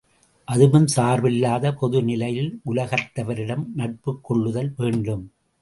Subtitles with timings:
[0.47, 5.23] அதுவும் சார்பில்லாத பொது நிலையில் உலகத்தவரிடம் நட்புக் கொள்ளுதல் வேண்டும்.